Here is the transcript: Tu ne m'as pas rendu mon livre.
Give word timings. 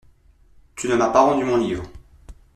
Tu 0.73 0.87
ne 0.87 0.95
m'as 0.95 1.11
pas 1.11 1.21
rendu 1.21 1.43
mon 1.43 1.57
livre. 1.57 1.83